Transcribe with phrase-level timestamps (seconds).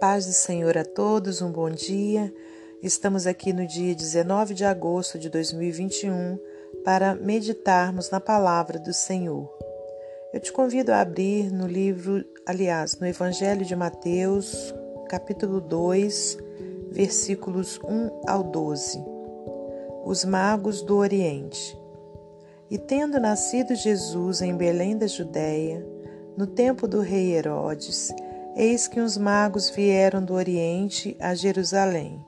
[0.00, 2.32] paz do Senhor a todos, um bom dia.
[2.82, 6.38] Estamos aqui no dia 19 de agosto de 2021
[6.84, 9.50] para meditarmos na palavra do Senhor.
[10.34, 14.74] Eu te convido a abrir no livro, aliás, no Evangelho de Mateus,
[15.08, 16.36] capítulo 2,
[16.90, 19.02] versículos 1 ao 12.
[20.04, 21.78] Os magos do Oriente.
[22.70, 25.86] E tendo nascido Jesus em Belém da Judéia,
[26.36, 28.12] no tempo do rei Herodes,
[28.58, 32.24] Eis que uns magos vieram do Oriente a Jerusalém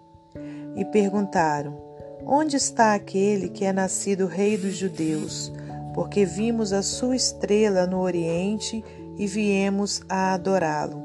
[0.76, 1.74] e perguntaram:
[2.26, 5.50] Onde está aquele que é nascido Rei dos Judeus?
[5.94, 8.84] Porque vimos a sua estrela no Oriente
[9.16, 11.02] e viemos a adorá-lo.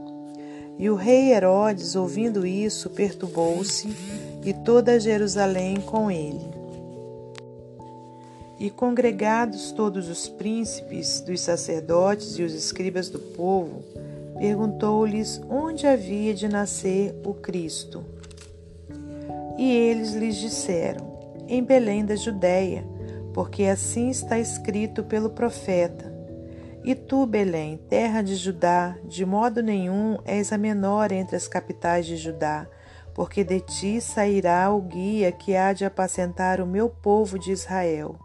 [0.77, 3.95] E o rei Herodes, ouvindo isso, perturbou-se,
[4.43, 6.51] e toda Jerusalém com ele.
[8.59, 13.81] E congregados todos os príncipes dos sacerdotes e os escribas do povo,
[14.37, 18.03] perguntou-lhes onde havia de nascer o Cristo.
[19.57, 22.85] E eles lhes disseram: Em Belém da Judéia,
[23.33, 26.11] porque assim está escrito pelo profeta.
[26.83, 32.05] E tu, Belém, terra de Judá, de modo nenhum és a menor entre as capitais
[32.05, 32.67] de Judá,
[33.13, 38.17] porque de ti sairá o guia que há de apacentar o meu povo de Israel.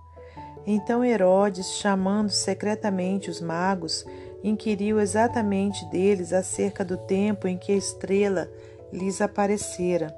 [0.66, 4.04] Então Herodes, chamando secretamente os magos,
[4.42, 8.48] inquiriu exatamente deles acerca do tempo em que a estrela
[8.92, 10.14] lhes aparecera.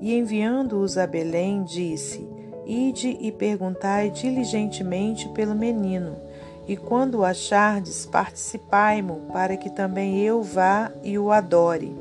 [0.00, 2.26] E enviando-os a Belém, disse:
[2.66, 6.16] Ide e perguntai diligentemente pelo menino,
[6.66, 11.96] e quando o achardes, participai-mo, para que também eu vá e o adore.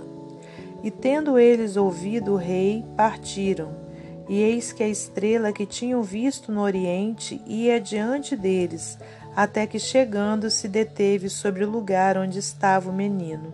[0.84, 3.88] E tendo eles ouvido o rei, partiram.
[4.30, 9.00] E eis que a estrela que tinham visto no oriente ia diante deles,
[9.38, 13.54] até que chegando se deteve sobre o lugar onde estava o menino.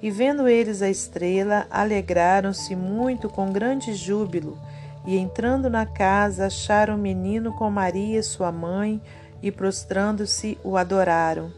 [0.00, 4.56] E vendo eles a estrela, alegraram-se muito com grande júbilo,
[5.04, 9.02] e entrando na casa, acharam o menino com Maria, sua mãe,
[9.42, 11.50] e prostrando-se o adoraram.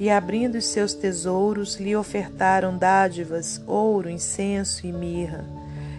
[0.00, 5.44] E abrindo os seus tesouros, lhe ofertaram dádivas, ouro, incenso e mirra.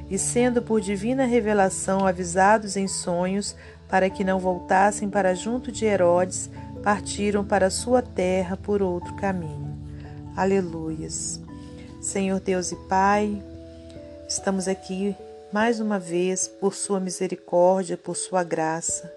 [0.09, 3.56] E sendo por divina revelação avisados em sonhos,
[3.88, 6.50] para que não voltassem para junto de Herodes,
[6.84, 9.74] partiram para sua terra por outro caminho.
[10.36, 11.40] Aleluias.
[12.02, 13.42] Senhor Deus e Pai,
[14.28, 15.16] estamos aqui
[15.54, 19.12] mais uma vez por Sua misericórdia, por Sua graça.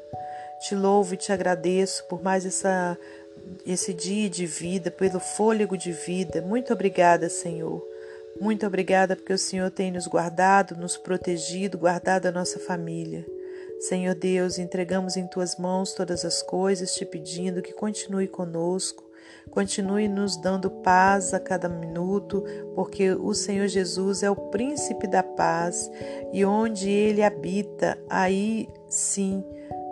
[0.61, 2.97] Te louvo e te agradeço por mais essa,
[3.67, 6.41] esse dia de vida, pelo fôlego de vida.
[6.41, 7.85] Muito obrigada, Senhor.
[8.41, 13.27] Muito obrigada porque o Senhor tem nos guardado, nos protegido, guardado a nossa família.
[13.79, 19.05] Senhor Deus, entregamos em tuas mãos todas as coisas, te pedindo que continue conosco,
[19.51, 22.43] continue nos dando paz a cada minuto,
[22.75, 25.91] porque o Senhor Jesus é o príncipe da paz
[26.33, 29.45] e onde ele habita, aí sim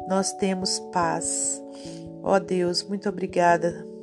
[0.08, 1.62] nós temos paz.
[2.22, 3.93] Ó Deus, muito obrigada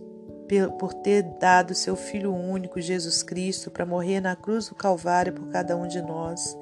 [0.78, 5.48] por ter dado seu Filho único, Jesus Cristo, para morrer na cruz do Calvário por
[5.50, 6.58] cada um de nós.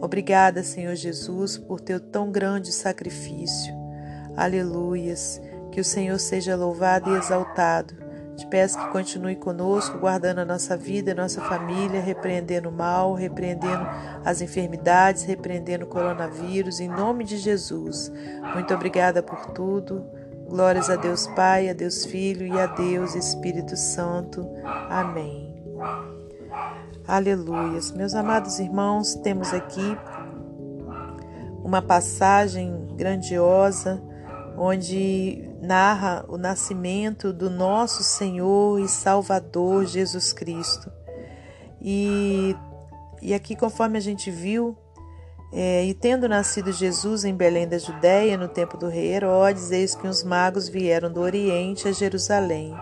[0.00, 3.74] Obrigada, Senhor Jesus, por teu tão grande sacrifício.
[4.36, 5.40] Aleluias.
[5.70, 7.94] Que o Senhor seja louvado e exaltado.
[8.36, 13.14] Te peço que continue conosco, guardando a nossa vida, a nossa família, repreendendo o mal,
[13.14, 13.86] repreendendo
[14.24, 18.12] as enfermidades, repreendendo o coronavírus, em nome de Jesus.
[18.54, 20.04] Muito obrigada por tudo.
[20.52, 24.46] Glórias a Deus Pai, a Deus Filho e a Deus Espírito Santo.
[24.90, 25.64] Amém.
[27.08, 27.90] Aleluias.
[27.90, 29.96] Meus amados irmãos, temos aqui
[31.64, 34.02] uma passagem grandiosa
[34.54, 40.92] onde narra o nascimento do nosso Senhor e Salvador Jesus Cristo.
[41.80, 42.54] E,
[43.22, 44.76] e aqui, conforme a gente viu,
[45.52, 49.94] é, e tendo nascido Jesus em Belém da Judéia, no tempo do rei Herodes, eis
[49.94, 52.74] que os magos vieram do Oriente a Jerusalém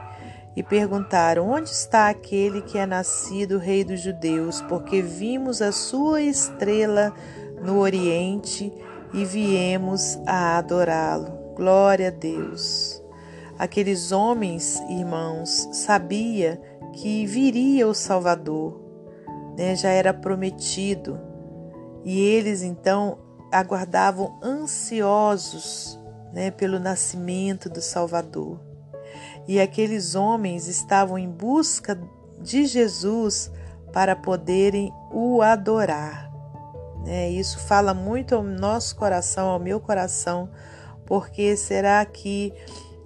[0.55, 4.61] e perguntaram: Onde está aquele que é nascido rei dos judeus?
[4.63, 7.13] Porque vimos a sua estrela
[7.61, 8.73] no Oriente
[9.13, 11.55] e viemos a adorá-lo.
[11.57, 13.03] Glória a Deus.
[13.59, 16.61] Aqueles homens, irmãos, sabia
[16.95, 18.81] que viria o Salvador,
[19.59, 19.75] né?
[19.75, 21.30] já era prometido
[22.05, 23.19] e eles então
[23.53, 25.99] aguardavam ansiosos
[26.33, 28.61] né, pelo nascimento do Salvador.
[29.47, 32.01] E aqueles homens estavam em busca
[32.41, 33.51] de Jesus
[33.93, 36.31] para poderem o adorar.
[37.05, 37.31] Né?
[37.31, 40.49] Isso fala muito ao nosso coração, ao meu coração,
[41.05, 42.55] porque será que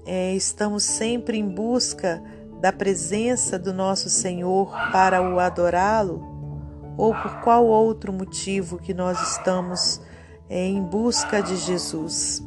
[0.04, 2.22] é, estamos sempre em busca
[2.60, 6.33] da presença do nosso Senhor para o adorá-lo?
[6.96, 10.00] Ou por qual outro motivo que nós estamos
[10.48, 12.42] é, em busca de Jesus.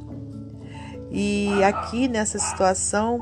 [1.10, 3.20] E aqui nessa situação,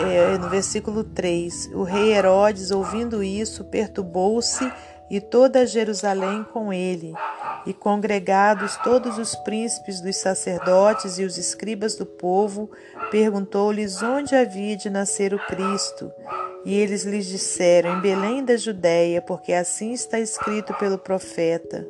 [0.00, 4.70] é, no versículo 3, o rei Herodes, ouvindo isso, perturbou-se
[5.10, 7.12] e toda Jerusalém com ele,
[7.66, 12.70] e congregados todos os príncipes dos sacerdotes e os escribas do povo,
[13.10, 16.10] perguntou-lhes onde havia de nascer o Cristo.
[16.64, 21.86] E eles lhes disseram: Em Belém da Judéia, porque assim está escrito pelo profeta.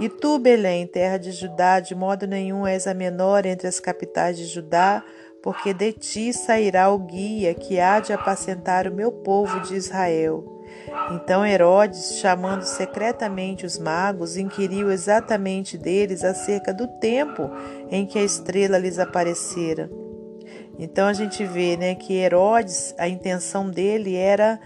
[0.00, 4.38] E tu, Belém, terra de Judá, de modo nenhum és a menor entre as capitais
[4.38, 5.04] de Judá,
[5.42, 10.62] porque de ti sairá o guia que há de apacentar o meu povo de Israel.
[11.10, 17.50] Então Herodes, chamando secretamente os magos, inquiriu exatamente deles acerca do tempo
[17.90, 19.90] em que a estrela lhes aparecera.
[20.82, 24.58] Então a gente vê né, que Herodes, a intenção dele era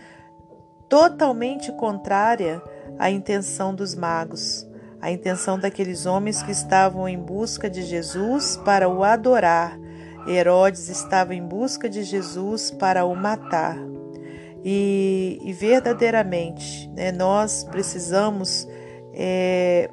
[0.88, 2.62] totalmente contrária
[2.98, 4.66] à intenção dos magos,
[4.98, 9.78] a intenção daqueles homens que estavam em busca de Jesus para o adorar.
[10.26, 13.76] Herodes estava em busca de Jesus para o matar.
[14.64, 18.66] E, e verdadeiramente né, nós precisamos
[19.12, 19.90] é,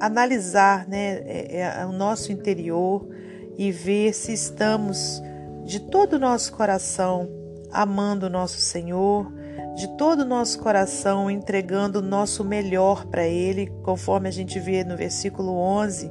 [0.00, 3.13] analisar né, é, é, o nosso interior
[3.56, 5.22] e ver se estamos
[5.64, 7.28] de todo o nosso coração
[7.72, 9.32] amando o nosso Senhor,
[9.74, 14.84] de todo o nosso coração entregando o nosso melhor para Ele, conforme a gente vê
[14.84, 16.10] no versículo 11,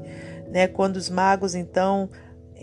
[0.50, 2.10] né, quando os magos então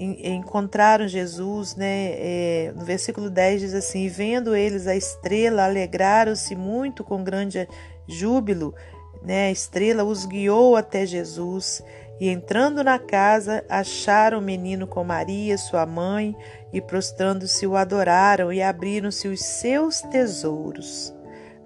[0.00, 2.12] encontraram Jesus, né?
[2.12, 7.68] É, no versículo 10 diz assim: Vendo eles a estrela, alegraram-se muito com grande
[8.08, 8.74] júbilo.
[9.22, 9.48] Né?
[9.48, 11.82] A estrela os guiou até Jesus.
[12.20, 16.36] E entrando na casa, acharam o menino com Maria, sua mãe,
[16.70, 21.14] e prostrando-se o adoraram e abriram-se os seus tesouros.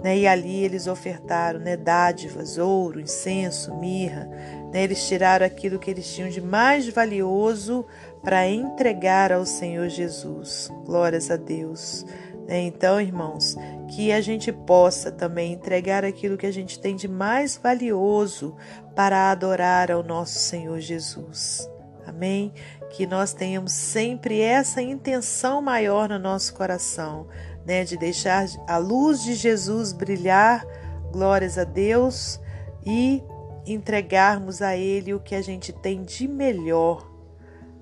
[0.01, 0.19] Né?
[0.19, 4.27] E ali eles ofertaram né, dádivas, ouro, incenso, mirra.
[4.73, 4.85] Né?
[4.85, 7.85] Eles tiraram aquilo que eles tinham de mais valioso
[8.23, 10.71] para entregar ao Senhor Jesus.
[10.85, 12.07] Glórias a Deus.
[12.47, 12.63] Né?
[12.63, 13.57] Então, irmãos,
[13.89, 18.57] que a gente possa também entregar aquilo que a gente tem de mais valioso
[18.95, 21.69] para adorar ao nosso Senhor Jesus.
[22.07, 22.53] Amém?
[22.91, 27.27] Que nós tenhamos sempre essa intenção maior no nosso coração,
[27.67, 30.65] né, de deixar a luz de Jesus brilhar,
[31.11, 32.39] glórias a Deus,
[32.85, 33.23] e
[33.67, 37.11] entregarmos a Ele o que a gente tem de melhor,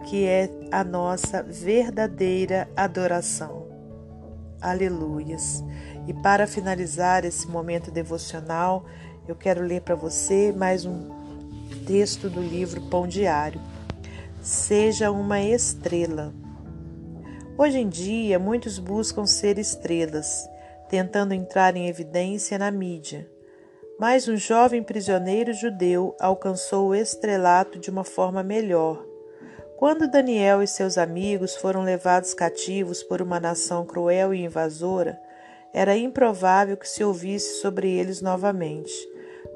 [0.05, 3.72] que é a nossa verdadeira adoração.
[4.63, 5.65] Aleluias.
[6.07, 8.87] E para finalizar esse momento devocional,
[9.27, 11.11] eu quero ler para você mais um
[11.85, 13.61] texto do livro Pão Diário.
[14.41, 16.33] Seja uma estrela.
[17.59, 20.49] Hoje em dia, muitos buscam ser estrelas,
[20.89, 23.29] tentando entrar em evidência na mídia.
[23.99, 29.12] Mas um jovem prisioneiro judeu alcançou o estrelato de uma forma melhor.
[29.83, 35.21] Quando Daniel e seus amigos foram levados cativos por uma nação cruel e invasora,
[35.75, 38.93] era improvável que se ouvisse sobre eles novamente.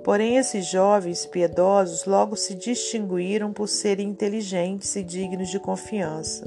[0.03, 6.45] Porém, esses jovens piedosos logo se distinguiram por serem inteligentes e dignos de confiança.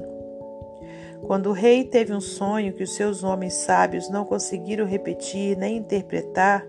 [1.25, 5.77] Quando o rei teve um sonho que os seus homens sábios não conseguiram repetir nem
[5.77, 6.67] interpretar,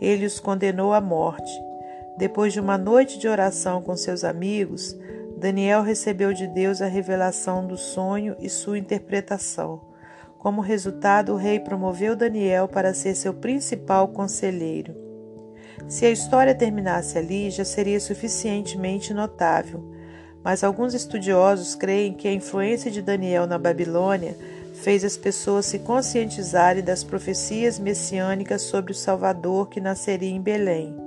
[0.00, 1.52] ele os condenou à morte.
[2.16, 4.96] Depois de uma noite de oração com seus amigos,
[5.36, 9.80] Daniel recebeu de Deus a revelação do sonho e sua interpretação.
[10.38, 14.94] Como resultado, o rei promoveu Daniel para ser seu principal conselheiro.
[15.88, 19.96] Se a história terminasse ali, já seria suficientemente notável
[20.46, 24.36] mas alguns estudiosos creem que a influência de Daniel na Babilônia
[24.74, 31.05] fez as pessoas se conscientizarem das profecias messiânicas sobre o Salvador que nasceria em Belém.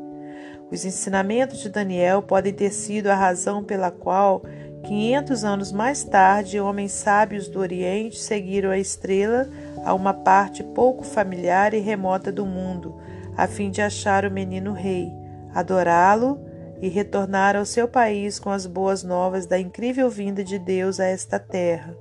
[0.72, 4.44] Os ensinamentos de Daniel podem ter sido a razão pela qual,
[4.84, 9.50] 500 anos mais tarde, homens sábios do Oriente seguiram a estrela
[9.84, 13.02] a uma parte pouco familiar e remota do mundo,
[13.36, 15.12] a fim de achar o menino rei,
[15.54, 16.40] adorá-lo
[16.82, 21.06] e retornar ao seu país com as boas novas da incrível vinda de Deus a
[21.06, 21.98] esta terra.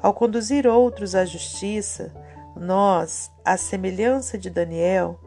[0.00, 2.12] Ao conduzir outros à justiça,
[2.56, 5.20] nós, à semelhança de Daniel,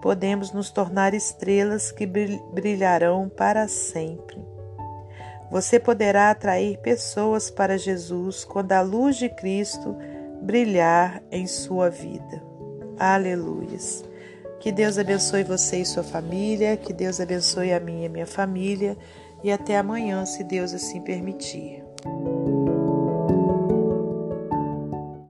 [0.00, 4.44] podemos nos tornar estrelas que brilharão para sempre.
[5.50, 9.96] Você poderá atrair pessoas para Jesus quando a luz de Cristo
[10.42, 12.42] brilhar em sua vida.
[12.98, 14.04] Aleluias.
[14.58, 18.96] Que Deus abençoe você e sua família, que Deus abençoe a minha e minha família,
[19.44, 21.84] e até amanhã, se Deus assim permitir.